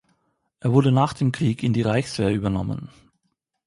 Er 0.61 0.71
wurde 0.73 0.91
nach 0.91 1.13
dem 1.13 1.31
Krieg 1.31 1.61
in 1.61 1.73
die 1.73 1.83
Reichswehr 1.83 2.33
übernommen. 2.33 2.89